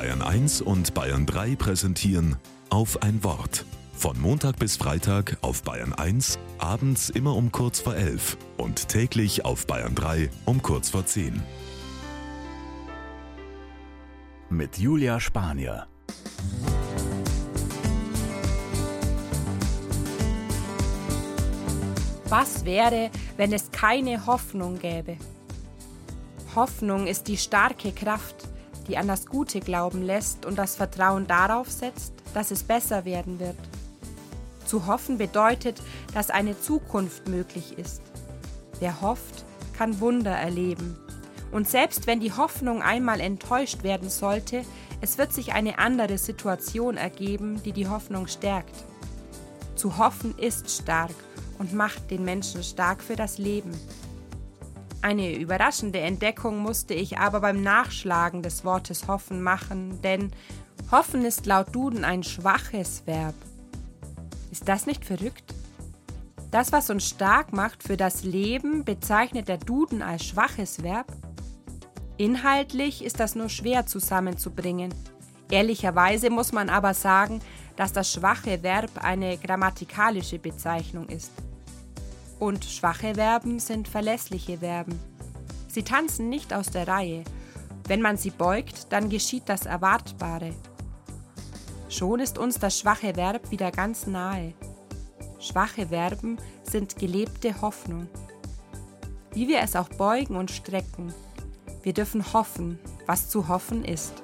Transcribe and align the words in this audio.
Bayern 0.00 0.22
1 0.22 0.62
und 0.62 0.94
Bayern 0.94 1.26
3 1.26 1.56
präsentieren 1.56 2.36
auf 2.70 3.02
ein 3.02 3.22
Wort. 3.22 3.66
Von 3.92 4.18
Montag 4.18 4.58
bis 4.58 4.78
Freitag 4.78 5.36
auf 5.42 5.62
Bayern 5.62 5.92
1, 5.92 6.38
abends 6.56 7.10
immer 7.10 7.36
um 7.36 7.52
kurz 7.52 7.80
vor 7.80 7.94
11 7.94 8.38
und 8.56 8.88
täglich 8.88 9.44
auf 9.44 9.66
Bayern 9.66 9.94
3 9.94 10.30
um 10.46 10.62
kurz 10.62 10.88
vor 10.88 11.04
10. 11.04 11.42
Mit 14.48 14.78
Julia 14.78 15.20
Spanier. 15.20 15.86
Was 22.30 22.64
wäre, 22.64 23.10
wenn 23.36 23.52
es 23.52 23.70
keine 23.70 24.24
Hoffnung 24.24 24.78
gäbe? 24.78 25.18
Hoffnung 26.56 27.06
ist 27.06 27.28
die 27.28 27.36
starke 27.36 27.92
Kraft, 27.92 28.48
die 28.90 28.98
an 28.98 29.06
das 29.06 29.26
Gute 29.26 29.60
glauben 29.60 30.02
lässt 30.02 30.44
und 30.44 30.58
das 30.58 30.74
Vertrauen 30.74 31.28
darauf 31.28 31.70
setzt, 31.70 32.12
dass 32.34 32.50
es 32.50 32.64
besser 32.64 33.04
werden 33.04 33.38
wird. 33.38 33.56
Zu 34.66 34.88
hoffen 34.88 35.16
bedeutet, 35.16 35.80
dass 36.12 36.28
eine 36.28 36.60
Zukunft 36.60 37.28
möglich 37.28 37.78
ist. 37.78 38.02
Wer 38.80 39.00
hofft, 39.00 39.44
kann 39.78 40.00
Wunder 40.00 40.32
erleben. 40.32 40.98
Und 41.52 41.68
selbst 41.68 42.08
wenn 42.08 42.18
die 42.18 42.32
Hoffnung 42.32 42.82
einmal 42.82 43.20
enttäuscht 43.20 43.84
werden 43.84 44.10
sollte, 44.10 44.64
es 45.00 45.18
wird 45.18 45.32
sich 45.32 45.52
eine 45.52 45.78
andere 45.78 46.18
Situation 46.18 46.96
ergeben, 46.96 47.62
die 47.62 47.72
die 47.72 47.86
Hoffnung 47.86 48.26
stärkt. 48.26 48.74
Zu 49.76 49.98
hoffen 49.98 50.36
ist 50.36 50.68
stark 50.68 51.14
und 51.60 51.74
macht 51.74 52.10
den 52.10 52.24
Menschen 52.24 52.64
stark 52.64 53.02
für 53.02 53.14
das 53.14 53.38
Leben. 53.38 53.70
Eine 55.02 55.34
überraschende 55.34 56.00
Entdeckung 56.00 56.58
musste 56.58 56.92
ich 56.92 57.18
aber 57.18 57.40
beim 57.40 57.62
Nachschlagen 57.62 58.42
des 58.42 58.64
Wortes 58.64 59.08
hoffen 59.08 59.42
machen, 59.42 60.02
denn 60.02 60.30
hoffen 60.90 61.24
ist 61.24 61.46
laut 61.46 61.74
Duden 61.74 62.04
ein 62.04 62.22
schwaches 62.22 63.06
Verb. 63.06 63.34
Ist 64.50 64.68
das 64.68 64.86
nicht 64.86 65.06
verrückt? 65.06 65.54
Das, 66.50 66.70
was 66.72 66.90
uns 66.90 67.08
stark 67.08 67.52
macht 67.52 67.82
für 67.82 67.96
das 67.96 68.24
Leben, 68.24 68.84
bezeichnet 68.84 69.48
der 69.48 69.56
Duden 69.56 70.02
als 70.02 70.24
schwaches 70.24 70.82
Verb? 70.82 71.06
Inhaltlich 72.18 73.02
ist 73.02 73.20
das 73.20 73.34
nur 73.34 73.48
schwer 73.48 73.86
zusammenzubringen. 73.86 74.92
Ehrlicherweise 75.50 76.28
muss 76.28 76.52
man 76.52 76.68
aber 76.68 76.92
sagen, 76.92 77.40
dass 77.76 77.94
das 77.94 78.12
schwache 78.12 78.62
Verb 78.62 78.90
eine 79.02 79.38
grammatikalische 79.38 80.38
Bezeichnung 80.38 81.08
ist. 81.08 81.32
Und 82.40 82.64
schwache 82.64 83.14
Verben 83.14 83.58
sind 83.60 83.86
verlässliche 83.86 84.58
Verben. 84.58 84.98
Sie 85.68 85.82
tanzen 85.82 86.30
nicht 86.30 86.54
aus 86.54 86.70
der 86.70 86.88
Reihe. 86.88 87.22
Wenn 87.86 88.00
man 88.00 88.16
sie 88.16 88.30
beugt, 88.30 88.90
dann 88.90 89.10
geschieht 89.10 89.42
das 89.46 89.66
Erwartbare. 89.66 90.54
Schon 91.90 92.18
ist 92.18 92.38
uns 92.38 92.58
das 92.58 92.78
schwache 92.78 93.14
Verb 93.14 93.50
wieder 93.50 93.70
ganz 93.70 94.06
nahe. 94.06 94.54
Schwache 95.38 95.88
Verben 95.88 96.38
sind 96.62 96.98
gelebte 96.98 97.60
Hoffnung. 97.60 98.08
Wie 99.32 99.46
wir 99.46 99.60
es 99.60 99.76
auch 99.76 99.90
beugen 99.90 100.36
und 100.36 100.50
strecken, 100.50 101.12
wir 101.82 101.92
dürfen 101.92 102.32
hoffen, 102.32 102.78
was 103.06 103.28
zu 103.28 103.48
hoffen 103.48 103.84
ist. 103.84 104.22